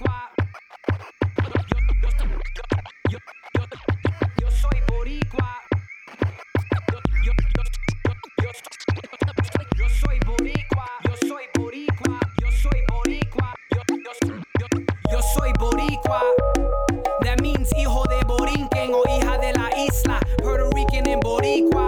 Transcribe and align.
Yo, 0.00 0.06
soy 4.50 4.80
boricua. 4.86 5.60
Yo, 9.76 9.88
soy 9.88 10.20
boricua. 10.20 10.86
Yo 11.04 11.16
soy 11.16 11.44
boricua. 11.54 12.20
Yo 12.40 12.50
soy 12.52 12.80
boricua. 12.88 13.54
Yo, 15.10 15.22
soy. 15.34 15.52
That 17.22 17.40
means 17.42 17.72
hijo 17.76 18.04
de 18.04 18.24
Borinquen 18.24 18.94
o 18.94 19.02
hija 19.08 19.36
de 19.38 19.52
la 19.54 19.70
isla. 19.76 20.20
Puerto 20.38 20.70
Rican 20.70 21.08
and 21.08 21.20
Boricua. 21.22 21.86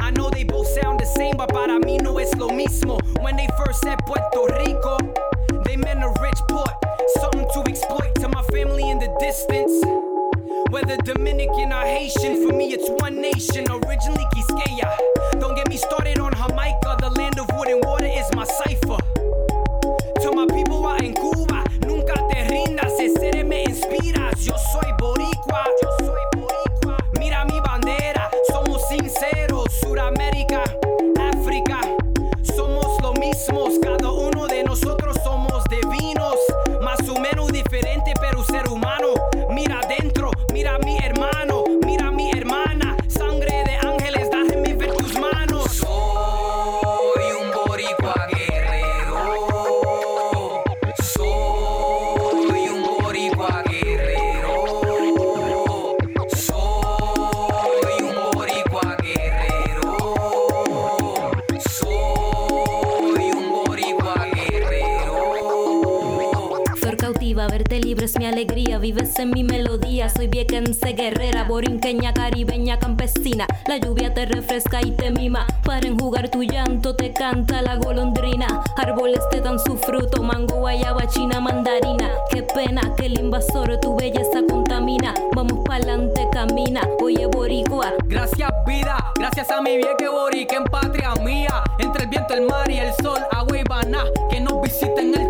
I 0.00 0.10
know 0.12 0.30
they 0.30 0.44
both 0.44 0.68
sound 0.68 1.00
the 1.00 1.06
same, 1.06 1.36
but 1.36 1.52
para 1.52 1.80
mí 1.80 1.98
no 2.00 2.18
es 2.18 2.36
lo 2.36 2.48
mismo. 2.50 2.98
When 3.20 3.34
they 3.36 3.48
first 3.58 3.82
said 3.82 3.98
Puerto 4.06 4.46
Rico, 4.58 4.96
they 5.64 5.76
meant 5.76 6.04
a 6.04 6.08
rich 6.22 6.38
distance. 9.20 9.84
Whether 10.70 10.96
Dominican 10.98 11.72
or 11.72 11.82
Haitian, 11.84 12.46
for 12.46 12.54
me 12.54 12.72
it's 12.72 12.88
one 13.02 13.20
nation. 13.20 13.66
Originally 13.70 14.26
Cautiva, 67.32 67.48
verte 67.48 67.80
libre 67.80 68.04
es 68.04 68.18
mi 68.18 68.26
alegría, 68.26 68.78
vives 68.78 69.18
en 69.18 69.30
mi 69.30 69.42
melodía. 69.42 70.10
Soy 70.10 70.26
viequense 70.26 70.92
guerrera, 70.92 71.44
borinqueña, 71.44 72.12
caribeña, 72.12 72.78
campesina. 72.78 73.46
La 73.66 73.78
lluvia 73.78 74.12
te 74.12 74.26
refresca 74.26 74.82
y 74.82 74.90
te 74.90 75.10
mima. 75.10 75.46
Para 75.64 75.86
enjugar 75.86 76.28
tu 76.28 76.42
llanto 76.42 76.94
te 76.94 77.14
canta 77.14 77.62
la 77.62 77.76
golondrina. 77.76 78.62
Árboles 78.76 79.20
te 79.30 79.40
dan 79.40 79.58
su 79.58 79.78
fruto, 79.78 80.22
mango, 80.22 80.56
guayaba, 80.56 81.08
china, 81.08 81.40
mandarina. 81.40 82.10
Qué 82.30 82.42
pena 82.42 82.82
que 82.98 83.06
el 83.06 83.18
invasor 83.18 83.80
tu 83.80 83.96
belleza 83.96 84.42
contamina. 84.46 85.14
Vamos 85.34 85.60
pa'lante, 85.64 86.28
camina. 86.32 86.82
Oye, 87.00 87.24
boricua, 87.24 87.94
Gracias 88.04 88.50
vida, 88.66 88.98
gracias 89.16 89.50
a 89.50 89.62
mi 89.62 89.78
vieja 89.78 90.10
borica 90.10 90.56
en 90.56 90.64
patria 90.64 91.14
mía. 91.24 91.64
Entre 91.78 92.04
el 92.04 92.10
viento, 92.10 92.34
el 92.34 92.42
mar 92.42 92.70
y 92.70 92.78
el 92.78 92.92
sol, 93.02 93.20
agua 93.30 93.58
y 93.58 93.64
baná. 93.64 94.04
Que 94.28 94.38
nos 94.38 94.60
visiten 94.60 95.14
el 95.14 95.21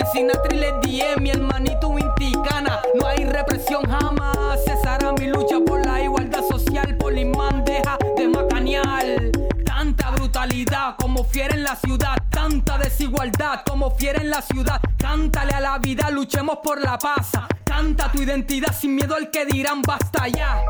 En 0.00 0.06
Sinatra 0.06 0.56
y 0.56 0.58
les 0.58 0.80
die, 0.80 1.04
mi 1.20 1.28
hermanito 1.28 1.94
Inticana. 1.98 2.80
No 2.98 3.06
hay 3.06 3.22
represión 3.24 3.82
jamás, 3.84 4.64
cesará 4.64 5.12
mi 5.12 5.26
lucha 5.26 5.56
por 5.66 5.84
la 5.84 6.02
igualdad 6.02 6.42
social. 6.48 6.96
Por 6.96 7.12
la 7.12 7.30
bandeja 7.36 7.98
de 8.16 8.28
Macaneal. 8.28 9.30
Tanta 9.62 10.10
brutalidad 10.12 10.96
como 10.96 11.24
fiera 11.24 11.54
en 11.54 11.64
la 11.64 11.76
ciudad. 11.76 12.16
Tanta 12.30 12.78
desigualdad 12.78 13.62
como 13.68 13.90
fiera 13.90 14.22
en 14.22 14.30
la 14.30 14.40
ciudad. 14.40 14.80
Cántale 14.96 15.52
a 15.52 15.60
la 15.60 15.78
vida, 15.78 16.10
luchemos 16.10 16.60
por 16.62 16.80
la 16.80 16.98
paz. 16.98 17.32
Canta 17.64 18.10
tu 18.10 18.22
identidad 18.22 18.74
sin 18.74 18.94
miedo 18.94 19.14
al 19.14 19.30
que 19.30 19.44
dirán 19.44 19.82
basta 19.82 20.28
ya. 20.28 20.62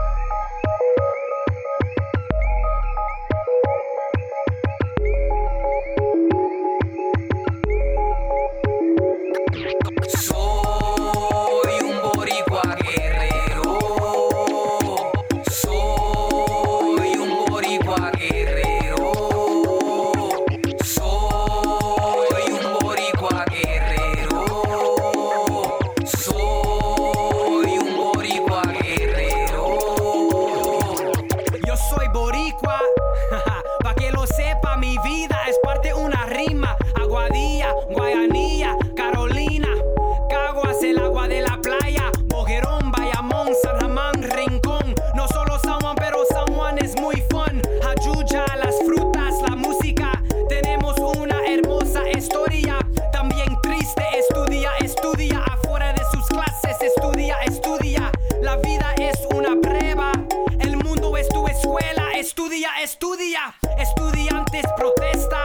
Estudia, 62.91 63.55
estudia. 63.79 64.27
Estudiantes 64.31 64.65
protesta 64.77 65.45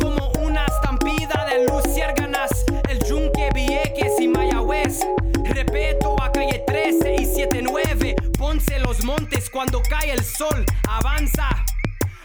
como 0.00 0.30
una 0.44 0.64
estampida 0.66 1.44
de 1.50 1.66
luciérganas. 1.66 2.50
El 2.88 3.04
yunque, 3.04 3.50
Vieques 3.52 4.12
y 4.20 4.28
Mayagüez. 4.28 5.00
Repeto 5.44 6.14
a 6.22 6.30
calle 6.30 6.62
13 6.64 7.16
y 7.18 7.26
79. 7.26 8.14
Ponce 8.38 8.78
los 8.78 9.02
montes 9.04 9.50
cuando 9.50 9.82
cae 9.82 10.12
el 10.12 10.24
sol. 10.24 10.64
Avanza. 10.88 11.48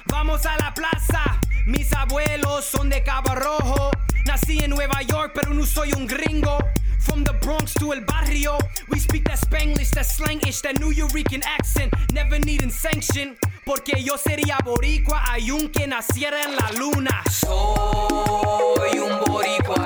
Vamos 0.06 0.46
a 0.46 0.56
la 0.58 0.72
plaza. 0.76 1.40
Mis 1.66 1.92
abuelos 1.94 2.66
son 2.66 2.90
de 2.90 3.02
Cabo 3.02 3.34
Rojo. 3.34 3.90
Nací 4.26 4.60
en 4.60 4.70
Nueva 4.70 5.02
York, 5.02 5.32
pero 5.34 5.52
no 5.52 5.66
soy 5.66 5.94
un 5.94 6.06
gringo. 6.06 6.60
From 7.00 7.24
the 7.24 7.34
Bronx 7.42 7.74
to 7.74 7.92
el 7.94 8.02
barrio, 8.02 8.58
we 8.90 9.00
speak 9.00 9.24
that 9.24 9.40
Spanglish, 9.40 9.90
that 9.96 10.06
slangish, 10.06 10.62
that 10.62 10.80
New 10.80 10.92
Yorican 10.94 11.42
accent. 11.44 11.92
Never 12.14 12.38
needing 12.38 12.70
sanction, 12.70 13.36
porque 13.70 14.04
yo 14.04 14.18
sería 14.18 14.58
boricua 14.66 15.22
aunque 15.32 15.86
naciera 15.86 16.42
en 16.42 16.56
la 16.56 16.72
luna. 16.72 17.22
Soy 17.30 18.98
un 18.98 19.20
boricua 19.28 19.79